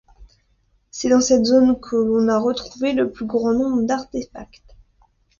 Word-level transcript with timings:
C'est 0.89 1.09
dans 1.09 1.21
cette 1.21 1.45
zone 1.45 1.79
que 1.79 1.95
l'on 1.95 2.27
a 2.27 2.39
retrouvé 2.39 2.93
le 2.93 3.11
plus 3.11 3.27
grand 3.27 3.53
nombre 3.53 3.83
d'artéfacts. 3.83 4.75